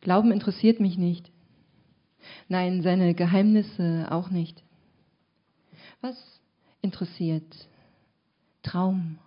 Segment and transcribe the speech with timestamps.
[0.00, 1.30] Glauben interessiert mich nicht.
[2.48, 4.62] Nein, seine Geheimnisse auch nicht.
[6.00, 6.16] Was
[6.82, 7.68] interessiert?
[8.62, 9.18] Traum,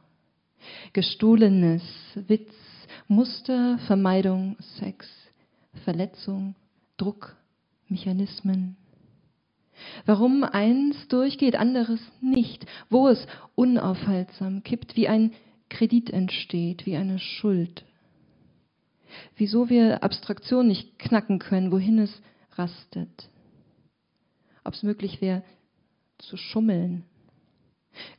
[0.94, 1.84] gestohlenes,
[2.16, 2.54] Witz,
[3.08, 5.08] Muster, Vermeidung, Sex,
[5.84, 6.56] Verletzung,
[6.98, 7.36] Druck,
[7.88, 8.78] Mechanismen.
[10.06, 12.66] Warum eins durchgeht, anderes nicht.
[12.90, 13.26] Wo es
[13.56, 15.32] unaufhaltsam kippt, wie ein
[15.70, 17.86] Kredit entsteht, wie eine Schuld.
[19.36, 22.22] Wieso wir Abstraktion nicht knacken können, wohin es
[22.54, 23.30] rastet.
[24.64, 25.44] Ob es möglich wäre,
[26.18, 27.04] zu schummeln.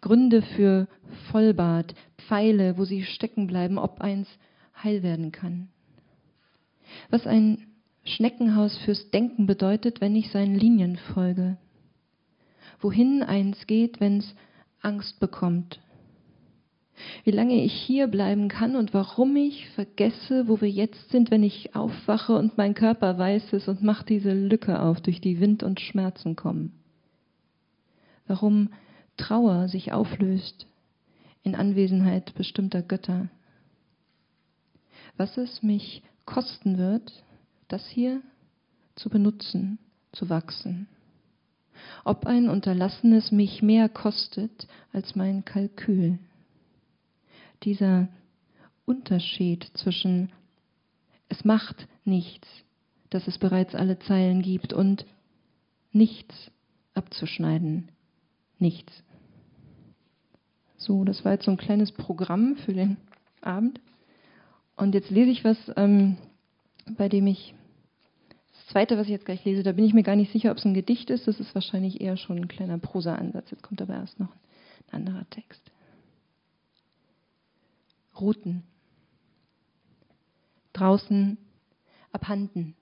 [0.01, 0.89] Gründe für
[1.31, 4.29] Vollbart, Pfeile, wo sie stecken bleiben, ob eins
[4.83, 5.69] heil werden kann.
[7.11, 7.67] Was ein
[8.05, 11.57] Schneckenhaus fürs Denken bedeutet, wenn ich seinen Linien folge.
[12.81, 14.35] Wohin eins geht, wenn's
[14.81, 15.81] Angst bekommt.
[17.25, 21.43] Wie lange ich hier bleiben kann und warum ich vergesse, wo wir jetzt sind, wenn
[21.43, 25.63] ich aufwache und mein Körper weiß es und macht diese Lücke auf, durch die Wind
[25.63, 26.73] und Schmerzen kommen.
[28.27, 28.71] Warum
[29.17, 30.67] Trauer sich auflöst
[31.43, 33.29] in Anwesenheit bestimmter Götter.
[35.17, 37.13] Was es mich kosten wird,
[37.69, 38.23] das hier
[38.95, 39.79] zu benutzen,
[40.13, 40.89] zu wachsen.
[42.05, 46.19] Ob ein Unterlassenes mich mehr kostet als mein Kalkül.
[47.63, 48.09] Dieser
[48.85, 50.33] Unterschied zwischen
[51.29, 52.47] es macht nichts,
[53.09, 55.07] dass es bereits alle Zeilen gibt und
[55.93, 56.51] nichts
[56.95, 57.89] abzuschneiden,
[58.59, 59.03] nichts.
[60.77, 62.99] So, das war jetzt so ein kleines Programm für den
[63.41, 63.81] Abend.
[64.77, 66.19] Und jetzt lese ich was, ähm,
[66.99, 67.55] bei dem ich
[68.73, 70.65] zweite, was ich jetzt gleich lese, da bin ich mir gar nicht sicher, ob es
[70.65, 71.27] ein Gedicht ist.
[71.29, 73.51] Das ist wahrscheinlich eher schon ein kleiner Prosa-Ansatz.
[73.51, 74.35] Jetzt kommt aber erst noch
[74.91, 75.72] ein anderer Text.
[78.19, 78.65] Routen.
[80.73, 81.39] Draußen
[82.13, 82.75] abhanden.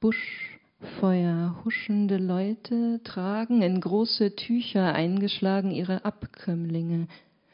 [0.00, 7.08] Buschfeuer, huschende Leute tragen in große Tücher eingeschlagen ihre Abkömmlinge.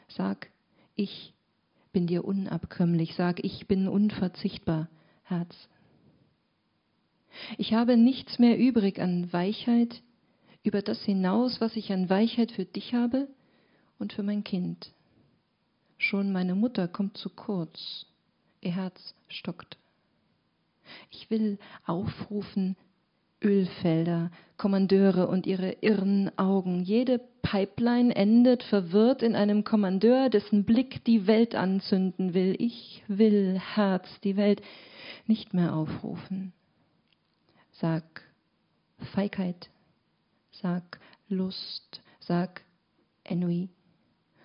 [0.09, 0.49] Sag,
[0.95, 1.33] ich
[1.93, 3.15] bin dir unabkömmlich.
[3.15, 4.89] Sag, ich bin unverzichtbar,
[5.23, 5.55] Herz.
[7.57, 10.01] Ich habe nichts mehr übrig an Weichheit
[10.63, 13.27] über das hinaus, was ich an Weichheit für dich habe
[13.97, 14.93] und für mein Kind.
[16.01, 18.07] Schon meine Mutter kommt zu kurz,
[18.59, 19.77] ihr Herz stockt.
[21.11, 22.75] Ich will aufrufen,
[23.43, 26.81] Ölfelder, Kommandeure und ihre irren Augen.
[26.81, 32.55] Jede Pipeline endet verwirrt in einem Kommandeur, dessen Blick die Welt anzünden will.
[32.57, 34.63] Ich will, Herz, die Welt
[35.27, 36.51] nicht mehr aufrufen.
[37.73, 38.23] Sag
[39.13, 39.69] Feigheit,
[40.49, 42.63] sag Lust, sag
[43.23, 43.69] Ennui.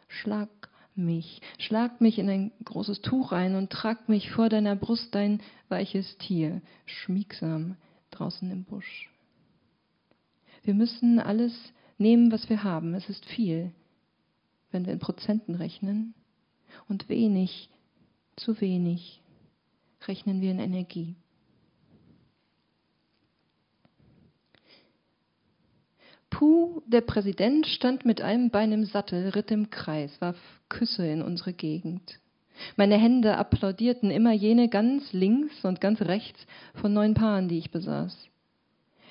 [0.08, 0.50] Schlag
[0.96, 5.40] mich, schlag mich in ein großes Tuch ein und trag mich vor deiner Brust dein
[5.68, 7.76] weiches Tier, schmiegsam
[8.10, 9.10] draußen im Busch.
[10.62, 11.52] Wir müssen alles
[11.98, 12.94] nehmen, was wir haben.
[12.94, 13.72] Es ist viel,
[14.70, 16.14] wenn wir in Prozenten rechnen.
[16.88, 17.70] Und wenig,
[18.36, 19.22] zu wenig,
[20.06, 21.14] rechnen wir in Energie.
[26.36, 30.36] Puh, der Präsident stand mit einem Bein im Sattel, ritt im Kreis, warf
[30.68, 32.20] Küsse in unsere Gegend.
[32.76, 37.70] Meine Hände applaudierten immer jene ganz links und ganz rechts von neun Paaren, die ich
[37.70, 38.28] besaß.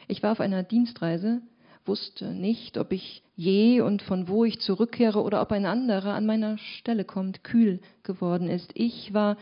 [0.08, 1.42] Ich war auf einer Dienstreise,
[1.84, 6.28] wusste nicht, ob ich je und von wo ich zurückkehre oder ob ein anderer an
[6.28, 8.70] meiner Stelle kommt, kühl geworden ist.
[8.76, 9.38] Ich war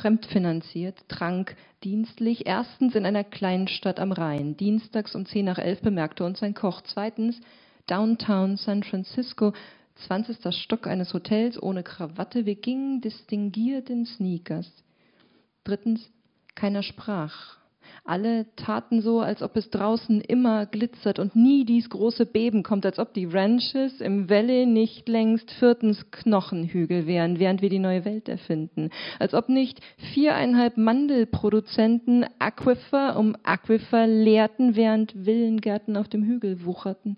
[0.00, 4.56] fremdfinanziert, trank dienstlich, erstens in einer kleinen Stadt am Rhein.
[4.56, 6.82] Dienstags um zehn nach elf bemerkte uns ein Koch.
[6.82, 7.40] Zweitens
[7.86, 9.52] Downtown San Francisco,
[9.94, 12.46] zwanzigster Stock eines Hotels ohne Krawatte.
[12.46, 14.70] Wir gingen distinguiert in Sneakers.
[15.64, 16.10] Drittens,
[16.54, 17.56] keiner sprach.
[18.04, 22.86] Alle taten so, als ob es draußen immer glitzert und nie dies große Beben kommt,
[22.86, 28.04] als ob die Ranches im Valley nicht längst viertens Knochenhügel wären, während wir die neue
[28.04, 28.90] Welt erfinden.
[29.18, 29.80] Als ob nicht
[30.14, 37.16] viereinhalb Mandelproduzenten Aquifer um Aquifer leerten, während Villengärten auf dem Hügel wucherten.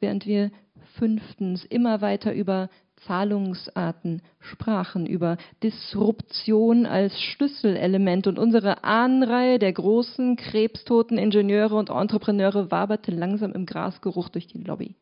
[0.00, 0.50] Während wir
[0.94, 2.68] fünftens immer weiter über
[3.06, 12.70] Zahlungsarten sprachen, über Disruption als Schlüsselelement und unsere Ahnenreihe der großen, krebstoten Ingenieure und Entrepreneure
[12.70, 14.94] waberte langsam im Grasgeruch durch die Lobby.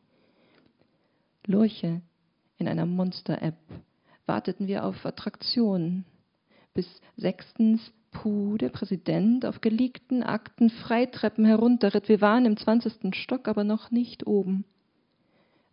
[1.45, 2.01] Lurche
[2.57, 3.57] in einer Monster-App
[4.25, 6.05] warteten wir auf Attraktionen,
[6.73, 12.07] bis sechstens Puh, der Präsident, auf geleakten Akten Freitreppen herunterritt.
[12.07, 14.65] Wir waren im zwanzigsten Stock, aber noch nicht oben.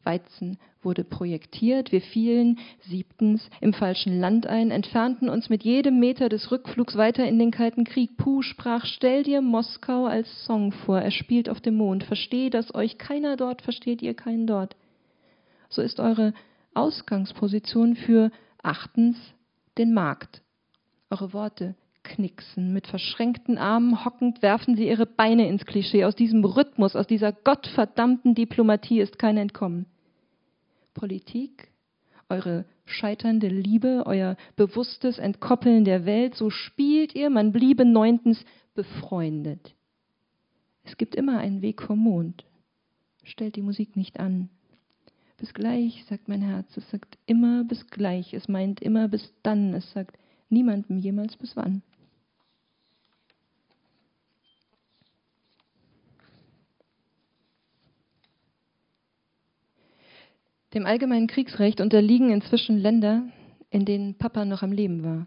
[0.05, 6.29] Weizen wurde projektiert, wir fielen siebtens im falschen Land ein, entfernten uns mit jedem Meter
[6.29, 8.17] des Rückflugs weiter in den Kalten Krieg.
[8.17, 12.75] Puh sprach, stell dir Moskau als Song vor, er spielt auf dem Mond, versteh, dass
[12.75, 14.75] euch keiner dort, versteht ihr keinen dort.
[15.69, 16.32] So ist eure
[16.75, 18.31] Ausgangsposition für
[18.62, 19.17] achtens
[19.76, 20.43] den Markt.
[21.11, 22.73] Eure Worte knicksen.
[22.73, 26.05] Mit verschränkten Armen hockend werfen sie ihre Beine ins Klischee.
[26.05, 29.87] Aus diesem Rhythmus, aus dieser gottverdammten Diplomatie ist kein Entkommen.
[30.94, 31.69] Politik,
[32.28, 38.44] eure scheiternde Liebe, euer bewusstes Entkoppeln der Welt, so spielt ihr, man bliebe neuntens
[38.75, 39.75] befreundet.
[40.84, 42.44] Es gibt immer einen Weg vom Mond.
[43.22, 44.48] Stellt die Musik nicht an.
[45.37, 49.75] Bis gleich, sagt mein Herz, es sagt immer bis gleich, es meint immer bis dann,
[49.75, 51.82] es sagt niemandem jemals bis wann.
[60.75, 63.25] Dem allgemeinen Kriegsrecht unterliegen inzwischen Länder,
[63.70, 65.26] in denen Papa noch am Leben war.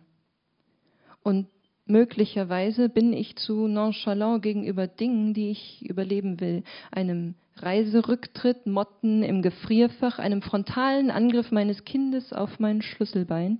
[1.22, 1.48] Und
[1.86, 6.64] möglicherweise bin ich zu nonchalant gegenüber Dingen, die ich überleben will.
[6.92, 13.60] Einem Reiserücktritt, Motten im Gefrierfach, einem frontalen Angriff meines Kindes auf mein Schlüsselbein,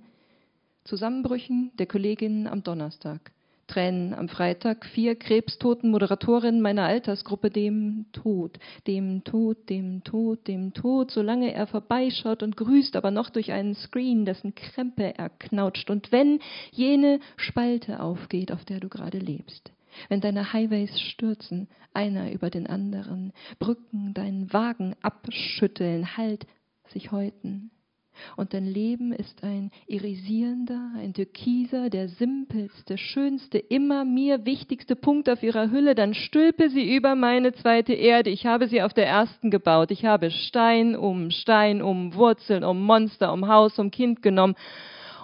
[0.84, 3.33] Zusammenbrüchen der Kolleginnen am Donnerstag.
[3.66, 10.74] Tränen am Freitag, vier krebstoten Moderatorinnen meiner Altersgruppe dem Tod, dem Tod, dem Tod, dem
[10.74, 15.90] Tod, solange er vorbeischaut und grüßt, aber noch durch einen Screen, dessen Krempe er knautscht.
[15.90, 16.40] Und wenn
[16.72, 19.72] jene Spalte aufgeht, auf der du gerade lebst,
[20.08, 26.46] wenn deine Highways stürzen, einer über den anderen, Brücken deinen Wagen abschütteln, Halt
[26.88, 27.70] sich häuten,
[28.36, 35.28] und dein Leben ist ein irisierender, ein türkiser, der simpelste, schönste, immer mir wichtigste Punkt
[35.28, 38.30] auf ihrer Hülle, dann stülpe sie über meine zweite Erde.
[38.30, 39.90] Ich habe sie auf der ersten gebaut.
[39.90, 44.54] Ich habe Stein um Stein um Wurzeln um Monster um Haus um Kind genommen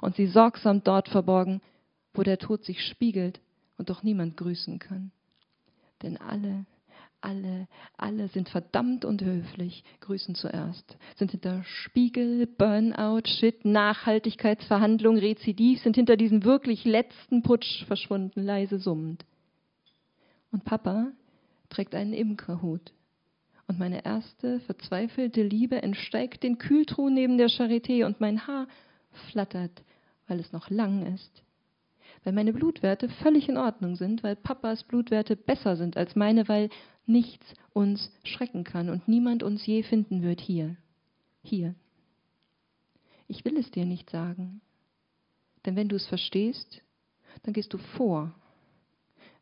[0.01, 1.61] und sie sorgsam dort verborgen,
[2.15, 3.41] wo der Tod sich spiegelt
[3.79, 5.11] und doch niemand grüßen kann.
[6.03, 6.65] Denn alle
[7.21, 15.81] alle, alle sind verdammt und höflich, grüßen zuerst, sind hinter Spiegel, Burnout, Shit, Nachhaltigkeitsverhandlung, Rezidiv,
[15.81, 19.25] sind hinter diesem wirklich letzten Putsch verschwunden, leise summend.
[20.53, 21.13] Und Papa
[21.69, 22.93] trägt einen Imkerhut.
[23.67, 28.67] Und meine erste verzweifelte Liebe entsteigt den Kühltruhen neben der Charité und mein Haar
[29.31, 29.83] flattert,
[30.27, 31.45] weil es noch lang ist
[32.25, 36.69] weil meine Blutwerte völlig in Ordnung sind, weil Papas Blutwerte besser sind als meine, weil
[37.11, 40.77] nichts uns schrecken kann und niemand uns je finden wird hier.
[41.43, 41.75] Hier.
[43.29, 44.61] Ich will es dir nicht sagen,
[45.65, 46.83] denn wenn du es verstehst,
[47.43, 48.35] dann gehst du vor.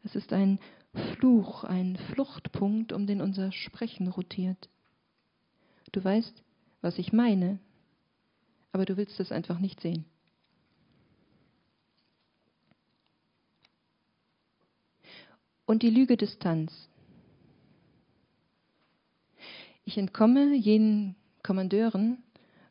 [0.04, 0.58] Es ist ein
[1.14, 4.68] Fluch, ein Fluchtpunkt, um den unser Sprechen rotiert.
[5.92, 6.42] Du weißt,
[6.80, 7.58] was ich meine,
[8.72, 10.04] aber du willst es einfach nicht sehen.
[15.66, 16.88] Und die Lüge Distanz.
[19.88, 22.22] Ich entkomme jenen Kommandeuren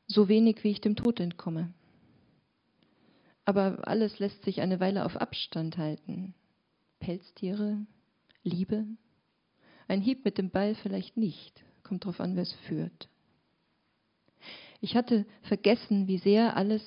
[0.05, 1.73] so wenig, wie ich dem Tod entkomme.
[3.43, 6.35] Aber alles lässt sich eine Weile auf Abstand halten.
[6.99, 7.79] Pelztiere,
[8.43, 8.85] Liebe,
[9.87, 13.09] ein Hieb mit dem Ball vielleicht nicht, kommt drauf an, wer es führt.
[14.79, 16.83] Ich hatte vergessen, wie sehr alles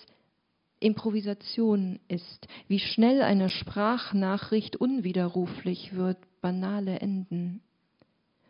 [0.78, 7.62] Improvisation ist, wie schnell eine Sprachnachricht unwiderruflich wird, banale Enden.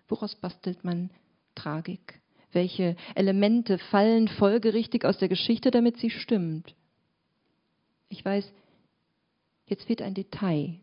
[0.09, 1.09] Woraus bastelt man
[1.55, 2.21] Tragik?
[2.53, 6.75] Welche Elemente fallen folgerichtig aus der Geschichte, damit sie stimmt?
[8.09, 8.53] Ich weiß,
[9.67, 10.81] jetzt fehlt ein Detail.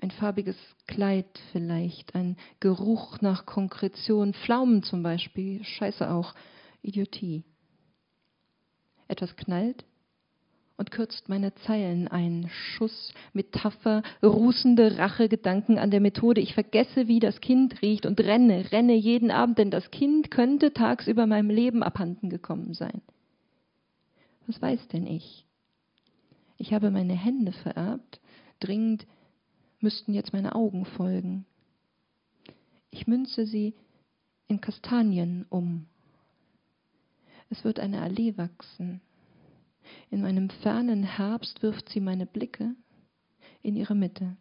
[0.00, 0.56] Ein farbiges
[0.88, 6.34] Kleid vielleicht, ein Geruch nach Konkretion, Pflaumen zum Beispiel, scheiße auch,
[6.82, 7.44] Idiotie.
[9.06, 9.84] Etwas knallt,
[10.82, 12.50] und kürzt meine Zeilen ein.
[12.50, 16.40] Schuss, Metapher, rußende Rachegedanken an der Methode.
[16.40, 20.72] Ich vergesse, wie das Kind riecht und renne, renne jeden Abend, denn das Kind könnte
[20.72, 23.00] tagsüber meinem Leben abhanden gekommen sein.
[24.48, 25.46] Was weiß denn ich?
[26.56, 28.20] Ich habe meine Hände vererbt,
[28.58, 29.06] dringend
[29.78, 31.46] müssten jetzt meine Augen folgen.
[32.90, 33.74] Ich münze sie
[34.48, 35.86] in Kastanien um.
[37.50, 39.00] Es wird eine Allee wachsen,
[40.10, 42.74] in meinem fernen Herbst wirft sie meine Blicke
[43.62, 44.36] in ihre Mitte.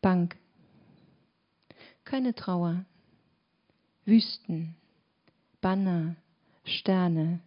[0.00, 0.36] Bank.
[2.04, 2.84] Keine Trauer.
[4.08, 4.74] Wüsten,
[5.60, 6.16] Banner,
[6.64, 7.40] Sterne,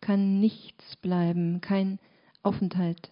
[0.00, 1.98] kann nichts bleiben, kein
[2.42, 3.11] Aufenthalt.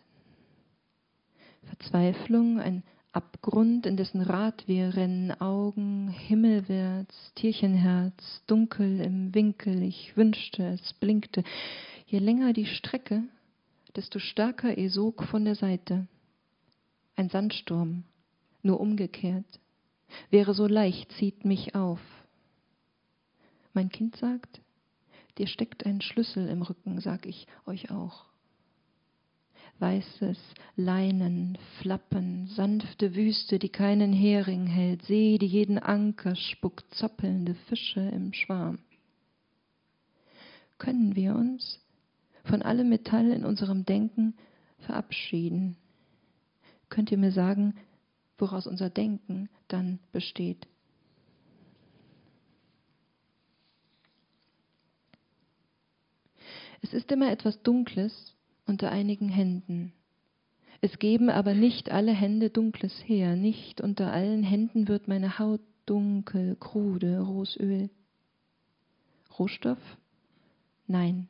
[1.70, 10.16] Verzweiflung, ein Abgrund, in dessen Rad wir rennen, Augen himmelwärts, Tierchenherz, dunkel im Winkel, ich
[10.16, 11.44] wünschte, es blinkte.
[12.06, 13.22] Je länger die Strecke,
[13.94, 16.06] desto stärker er sog von der Seite.
[17.16, 18.04] Ein Sandsturm,
[18.62, 19.60] nur umgekehrt,
[20.30, 22.00] wäre so leicht, zieht mich auf.
[23.72, 24.60] Mein Kind sagt,
[25.38, 28.29] dir steckt ein Schlüssel im Rücken, sag ich euch auch.
[29.80, 30.38] Weißes
[30.76, 38.00] Leinen, Flappen, sanfte Wüste, die keinen Hering hält, See, die jeden Anker spuckt, zoppelnde Fische
[38.00, 38.78] im Schwarm.
[40.76, 41.80] Können wir uns
[42.44, 44.34] von allem Metall in unserem Denken
[44.80, 45.76] verabschieden?
[46.90, 47.75] Könnt ihr mir sagen,
[48.37, 50.66] woraus unser Denken dann besteht?
[56.82, 58.34] Es ist immer etwas Dunkles
[58.70, 59.92] unter einigen Händen.
[60.80, 65.60] Es geben aber nicht alle Hände Dunkles her, nicht unter allen Händen wird meine Haut
[65.84, 67.90] dunkel, krude, Rosöl.
[69.38, 69.78] Rohstoff?
[70.86, 71.28] Nein.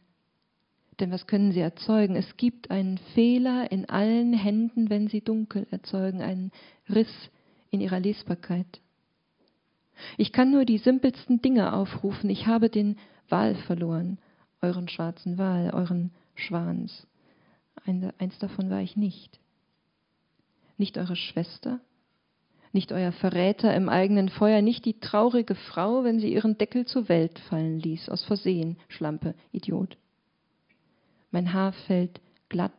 [1.01, 2.15] Denn was können sie erzeugen?
[2.15, 6.53] Es gibt einen Fehler in allen Händen, wenn sie dunkel erzeugen, einen
[6.89, 7.31] Riss
[7.71, 8.81] in ihrer Lesbarkeit.
[10.19, 12.29] Ich kann nur die simpelsten Dinge aufrufen.
[12.29, 12.97] Ich habe den
[13.31, 14.19] Wal verloren,
[14.61, 17.07] euren schwarzen Wal, euren Schwans.
[17.85, 19.41] Eins davon war ich nicht.
[20.77, 21.81] Nicht eure Schwester,
[22.73, 27.09] nicht euer Verräter im eigenen Feuer, nicht die traurige Frau, wenn sie ihren Deckel zur
[27.09, 29.97] Welt fallen ließ, aus Versehen, Schlampe, Idiot.
[31.33, 32.73] Mein Haar fällt glatt,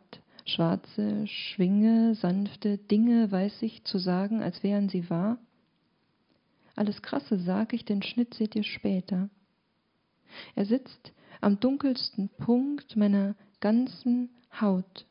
[0.46, 5.38] schwarze Schwinge, sanfte Dinge, weiß ich zu sagen, als wären sie wahr.
[6.76, 9.30] Alles Krasse sag ich, den Schnitt seht ihr später.
[10.56, 15.06] Er sitzt am dunkelsten Punkt meiner ganzen Haut.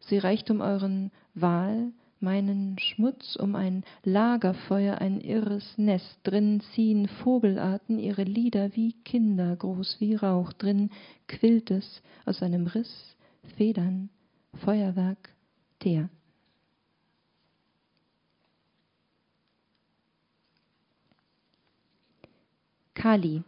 [0.00, 6.18] Sie reicht um euren Wal, meinen Schmutz, um ein Lagerfeuer, ein irres Nest.
[6.24, 10.52] Drin ziehen Vogelarten ihre Lieder wie Kinder, groß wie Rauch.
[10.52, 10.90] Drin
[11.28, 13.16] quillt es aus einem Riss,
[13.56, 14.08] Federn,
[14.64, 15.34] Feuerwerk,
[15.78, 16.08] Teer.
[22.94, 23.42] Kali.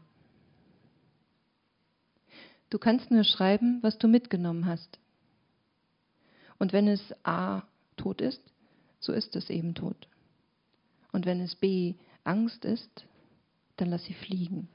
[2.69, 4.99] Du kannst nur schreiben, was du mitgenommen hast.
[6.59, 7.63] Und wenn es A
[7.97, 8.43] tot ist,
[9.01, 10.09] so ist es eben tot.
[11.13, 11.95] Und wenn es B
[12.25, 13.07] Angst ist,
[13.77, 14.69] dann lass sie fliegen.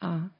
[0.00, 0.30] A.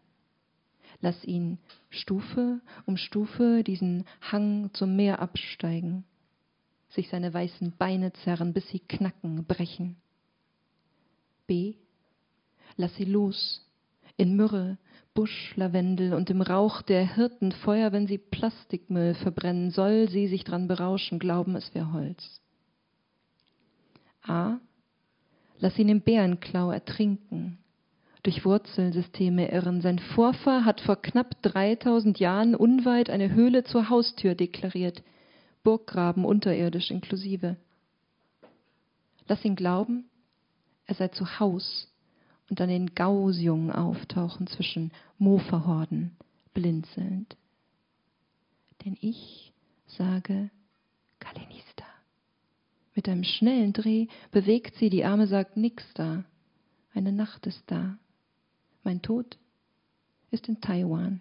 [1.01, 1.59] Lass ihn
[1.91, 6.05] Stufe um Stufe diesen Hang zum Meer absteigen,
[6.91, 9.97] sich seine weißen Beine zerren, bis sie knacken, brechen.
[11.47, 11.75] B.
[12.77, 13.65] Lass sie los,
[14.17, 14.79] in Myrrhe,
[15.19, 21.19] Buschlavendel und im Rauch der Hirtenfeuer, wenn sie Plastikmüll verbrennen, soll sie sich dran berauschen,
[21.19, 22.41] glauben, es wäre Holz.
[24.23, 24.59] A.
[25.59, 27.59] Lass ihn im Bärenklau ertrinken,
[28.23, 29.81] durch Wurzelsysteme irren.
[29.81, 35.03] Sein Vorfahr hat vor knapp 3000 Jahren unweit eine Höhle zur Haustür deklariert,
[35.65, 37.57] Burggraben unterirdisch inklusive.
[39.27, 40.09] Lass ihn glauben,
[40.87, 41.93] er sei zu Haus
[42.51, 46.17] und an den Gausjungen auftauchen zwischen Moferhorden,
[46.55, 47.37] blinzelnd.
[48.85, 49.53] Denn ich
[49.87, 50.51] sage
[51.19, 51.85] Kalenista.
[52.95, 56.25] Mit einem schnellen Dreh bewegt sie die Arme, sagt nix da.
[56.95, 57.99] Eine Nacht ist da.
[58.83, 59.39] Mein Tod
[60.31, 61.21] ist in Taiwan.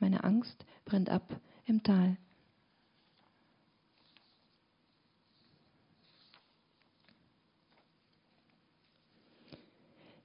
[0.00, 2.16] Meine Angst brennt ab im Tal.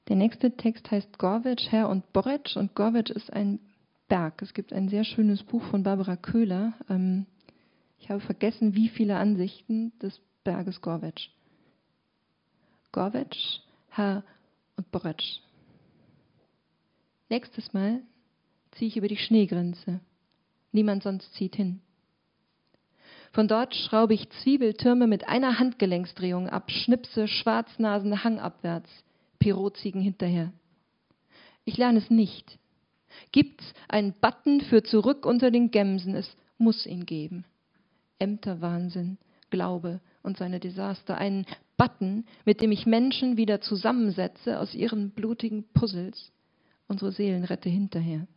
[0.09, 3.59] Der nächste Text heißt Gorwitsch, Herr und Boric und Gorwitsch ist ein
[4.07, 4.41] Berg.
[4.41, 6.73] Es gibt ein sehr schönes Buch von Barbara Köhler.
[6.89, 7.27] Ähm,
[7.99, 11.29] ich habe vergessen, wie viele Ansichten des Berges Gorwitsch.
[12.91, 14.23] Gorwitsch, Herr
[14.77, 15.21] und Boric.
[17.29, 18.01] Nächstes Mal
[18.71, 19.99] ziehe ich über die Schneegrenze.
[20.71, 21.81] Niemand sonst zieht hin.
[23.31, 28.89] Von dort schraube ich Zwiebeltürme mit einer Handgelenksdrehung ab, schnipse Schwarznasen hangabwärts.
[29.39, 30.51] Pirotziegen hinterher.
[31.65, 32.59] Ich lerne es nicht.
[33.31, 36.15] Gibt's einen Button für zurück unter den Gemsen?
[36.15, 37.45] Es muss ihn geben.
[38.19, 39.17] Ämterwahnsinn,
[39.49, 41.17] Glaube und seine Desaster.
[41.17, 41.45] Einen
[41.77, 46.31] Button, mit dem ich Menschen wieder zusammensetze aus ihren blutigen Puzzles.
[46.87, 48.27] Unsere Seelen rette hinterher.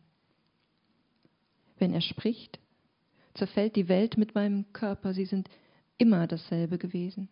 [1.77, 2.59] Wenn er spricht,
[3.33, 5.13] zerfällt die Welt mit meinem Körper.
[5.13, 5.49] Sie sind
[5.97, 7.29] immer dasselbe gewesen.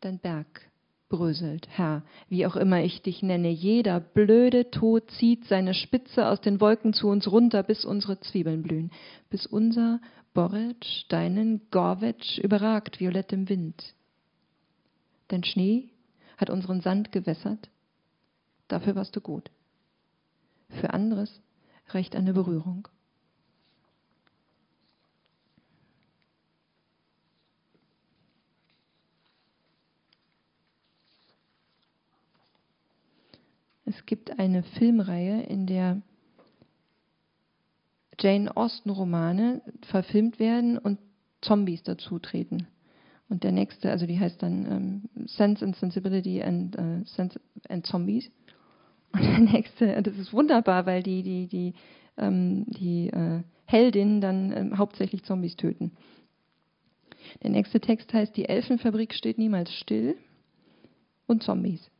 [0.00, 0.68] Dein Berg
[1.08, 6.40] bröselt, Herr, wie auch immer ich dich nenne, jeder blöde Tod zieht seine Spitze aus
[6.40, 8.90] den Wolken zu uns runter, bis unsere Zwiebeln blühen,
[9.30, 10.00] bis unser
[10.34, 13.94] Boric deinen Gorwetsch überragt, violett im Wind.
[15.28, 15.88] Dein Schnee
[16.36, 17.68] hat unseren Sand gewässert,
[18.68, 19.50] dafür warst du gut.
[20.80, 21.40] Für anderes
[21.88, 22.88] reicht eine Berührung.
[33.88, 36.02] Es gibt eine Filmreihe, in der
[38.20, 40.98] Jane Austen-Romane verfilmt werden und
[41.40, 42.66] Zombies dazutreten.
[43.30, 44.66] Und der nächste, also die heißt dann
[45.16, 47.40] ähm, Sense and Sensibility and, äh, Sense
[47.70, 48.30] and Zombies.
[49.12, 51.72] Und der nächste, das ist wunderbar, weil die, die, die,
[52.18, 55.92] ähm, die äh, Heldinnen dann ähm, hauptsächlich Zombies töten.
[57.42, 60.18] Der nächste Text heißt, die Elfenfabrik steht niemals still
[61.26, 61.90] und Zombies.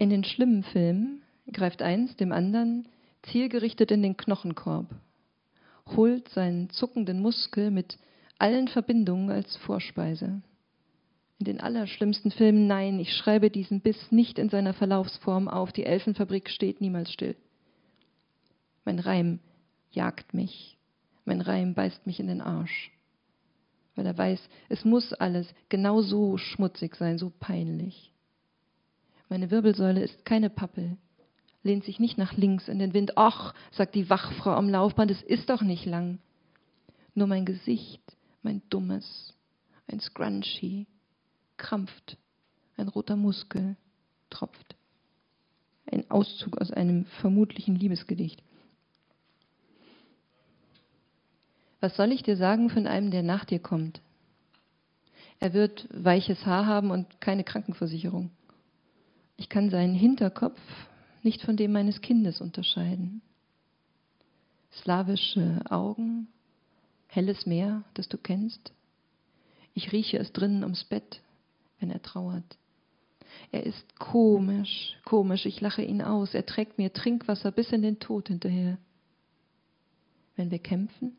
[0.00, 1.20] In den schlimmen Filmen
[1.52, 2.88] greift eins dem anderen
[3.24, 4.86] zielgerichtet in den Knochenkorb,
[5.94, 7.98] holt seinen zuckenden Muskel mit
[8.38, 10.40] allen Verbindungen als Vorspeise.
[11.38, 15.84] In den allerschlimmsten Filmen, nein, ich schreibe diesen Biss nicht in seiner Verlaufsform auf, die
[15.84, 17.36] Elfenfabrik steht niemals still.
[18.86, 19.38] Mein Reim
[19.90, 20.78] jagt mich,
[21.26, 22.90] mein Reim beißt mich in den Arsch,
[23.96, 24.40] weil er weiß,
[24.70, 28.10] es muss alles genau so schmutzig sein, so peinlich.
[29.30, 30.98] Meine Wirbelsäule ist keine Pappel,
[31.62, 33.16] lehnt sich nicht nach links in den Wind.
[33.16, 36.18] Och, sagt die Wachfrau am Laufband, es ist doch nicht lang.
[37.14, 38.02] Nur mein Gesicht,
[38.42, 39.32] mein dummes,
[39.86, 40.88] ein Scrunchy,
[41.58, 42.18] krampft,
[42.76, 43.76] ein roter Muskel
[44.30, 44.74] tropft.
[45.86, 48.42] Ein Auszug aus einem vermutlichen Liebesgedicht.
[51.78, 54.00] Was soll ich dir sagen von einem, der nach dir kommt?
[55.38, 58.32] Er wird weiches Haar haben und keine Krankenversicherung.
[59.40, 60.60] Ich kann seinen Hinterkopf
[61.22, 63.22] nicht von dem meines Kindes unterscheiden.
[64.70, 66.28] Slawische Augen,
[67.06, 68.70] helles Meer, das du kennst.
[69.72, 71.22] Ich rieche es drinnen ums Bett,
[71.78, 72.58] wenn er trauert.
[73.50, 76.34] Er ist komisch, komisch, ich lache ihn aus.
[76.34, 78.76] Er trägt mir Trinkwasser bis in den Tod hinterher.
[80.36, 81.16] Wenn wir kämpfen,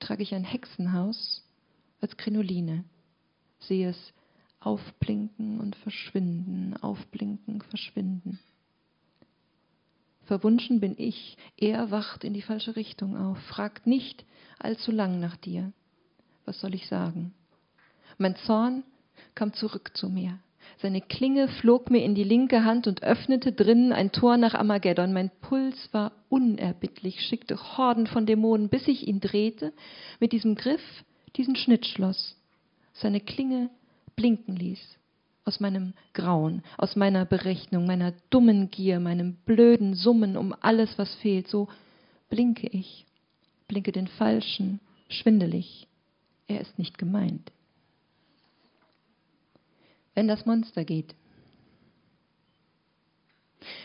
[0.00, 1.42] trage ich ein Hexenhaus
[2.02, 2.84] als Krinoline,
[3.58, 4.12] sehe es
[4.64, 8.38] Aufblinken und verschwinden, aufblinken, verschwinden.
[10.24, 14.24] Verwunschen bin ich, er wacht in die falsche Richtung auf, fragt nicht
[14.58, 15.72] allzu lang nach dir.
[16.44, 17.34] Was soll ich sagen?
[18.18, 18.84] Mein Zorn
[19.34, 20.38] kam zurück zu mir.
[20.78, 25.12] Seine Klinge flog mir in die linke Hand und öffnete drinnen ein Tor nach Armageddon.
[25.12, 29.72] Mein Puls war unerbittlich, schickte Horden von Dämonen, bis ich ihn drehte,
[30.20, 30.82] mit diesem Griff
[31.36, 32.36] diesen Schnitt schloss.
[32.94, 33.70] Seine Klinge
[34.16, 34.80] blinken ließ.
[35.44, 41.12] Aus meinem Grauen, aus meiner Berechnung, meiner dummen Gier, meinem blöden Summen um alles, was
[41.16, 41.68] fehlt, so
[42.30, 43.06] blinke ich,
[43.66, 45.88] blinke den Falschen, schwindelig.
[46.46, 47.50] Er ist nicht gemeint.
[50.14, 51.14] Wenn das Monster geht.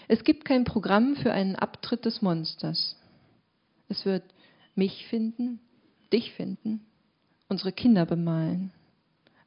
[0.08, 2.96] Es gibt kein Programm für einen Abtritt des Monsters.
[3.90, 4.24] Es wird
[4.76, 5.60] mich finden,
[6.14, 6.86] dich finden,
[7.48, 8.72] unsere Kinder bemalen,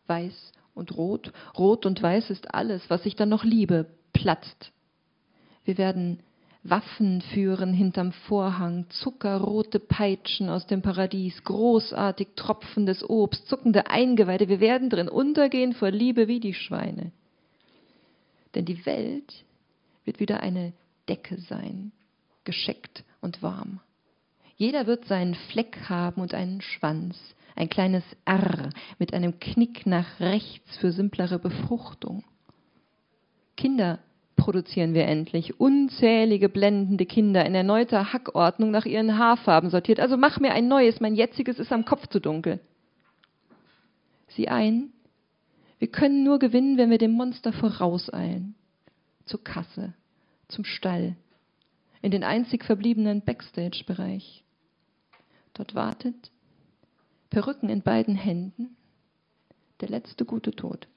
[0.06, 4.72] weiß und Rot, Rot und Weiß ist alles, was ich dann noch liebe, platzt.
[5.64, 6.20] Wir werden
[6.62, 14.48] Waffen führen hinterm Vorhang, zuckerrote Peitschen aus dem Paradies, großartig tropfendes Obst, zuckende Eingeweide.
[14.48, 17.12] Wir werden drin untergehen vor Liebe wie die Schweine.
[18.54, 19.44] Denn die Welt
[20.04, 20.72] wird wieder eine
[21.08, 21.92] Decke sein,
[22.44, 23.80] gescheckt und warm.
[24.56, 27.16] Jeder wird seinen Fleck haben und einen Schwanz,
[27.56, 32.24] ein kleines R mit einem Knick nach rechts für simplere Befruchtung.
[33.56, 33.98] Kinder
[34.36, 40.00] produzieren wir endlich, unzählige blendende Kinder in erneuter Hackordnung nach ihren Haarfarben sortiert.
[40.00, 42.58] Also mach mir ein neues, mein jetziges ist am Kopf zu dunkel.
[44.28, 44.92] Sieh ein,
[45.78, 48.54] wir können nur gewinnen, wenn wir dem Monster vorauseilen.
[49.26, 49.92] Zur Kasse,
[50.48, 51.16] zum Stall,
[52.02, 54.42] in den einzig verbliebenen Backstage-Bereich.
[55.54, 56.30] Dort wartet
[57.30, 58.76] Perücken in beiden Händen,
[59.80, 60.88] der letzte gute Tod.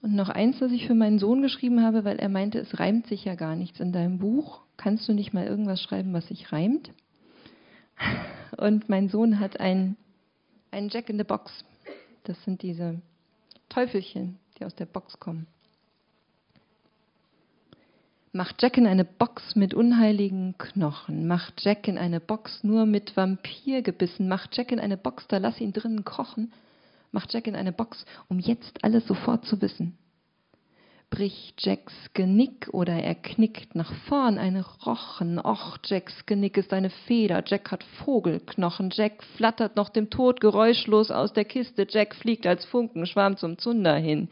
[0.00, 3.08] Und noch eins, das ich für meinen Sohn geschrieben habe, weil er meinte, es reimt
[3.08, 4.60] sich ja gar nichts in deinem Buch.
[4.76, 6.92] Kannst du nicht mal irgendwas schreiben, was sich reimt?
[8.56, 9.96] Und mein Sohn hat ein,
[10.70, 11.64] ein Jack in the Box.
[12.22, 13.00] Das sind diese
[13.68, 15.46] Teufelchen, die aus der Box kommen.
[18.32, 21.26] Macht Jack in eine Box mit unheiligen Knochen.
[21.26, 24.28] Macht Jack in eine Box nur mit Vampirgebissen.
[24.28, 26.52] Macht Jack in eine Box, da lass ihn drinnen kochen.
[27.12, 29.96] Macht Jack in eine Box, um jetzt alles sofort zu wissen
[31.10, 35.38] bricht Jacks Genick oder er knickt nach vorn ein Rochen.
[35.38, 37.42] Och, Jacks Genick ist eine Feder.
[37.46, 38.90] Jack hat Vogelknochen.
[38.92, 41.86] Jack flattert noch dem Tod geräuschlos aus der Kiste.
[41.88, 44.28] Jack fliegt als Funkenschwarm zum Zunder hin.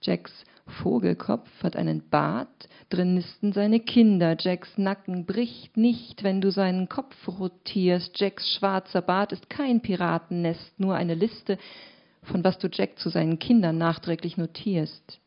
[0.00, 0.32] Jacks
[0.66, 4.36] Vogelkopf hat einen Bart, drin nisten seine Kinder.
[4.38, 8.18] Jacks Nacken bricht nicht, wenn du seinen Kopf rotierst.
[8.18, 11.58] Jacks schwarzer Bart ist kein Piratennest, nur eine Liste,
[12.22, 15.20] von was du Jack zu seinen Kindern nachträglich notierst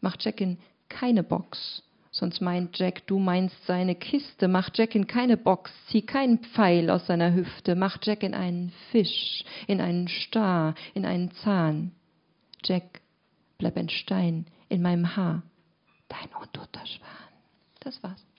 [0.00, 0.58] macht Jack in
[0.88, 1.82] keine Box.
[2.12, 4.48] Sonst meint Jack, du meinst seine Kiste.
[4.48, 7.76] Mach Jack in keine Box, zieh keinen Pfeil aus seiner Hüfte.
[7.76, 11.92] Mach Jack in einen Fisch, in einen Star, in einen Zahn.
[12.64, 13.00] Jack,
[13.58, 15.42] bleib ein Stein in meinem Haar.
[16.08, 17.08] Dein untoter Schwan.
[17.78, 18.29] Das war's.